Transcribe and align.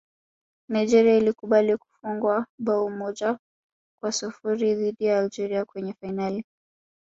nigeria 0.69 1.17
ilikubali 1.17 1.77
kufungwa 1.77 2.45
bao 2.59 2.89
moja 2.89 3.37
kwa 4.01 4.11
sifuri 4.11 4.75
dhidi 4.75 5.05
ya 5.05 5.19
algeria 5.19 5.65
kwenye 5.65 5.93
fainali 5.93 6.45